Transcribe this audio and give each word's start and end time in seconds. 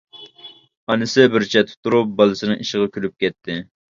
ئانىسى 0.93 1.25
بىر 1.35 1.45
چەتتە 1.51 1.77
تۇرۇپ 1.87 2.15
بالىسىنىڭ 2.21 2.65
ئىشىغا 2.65 2.91
كۈلۈپ 2.97 3.25
كەتتى. 3.25 3.59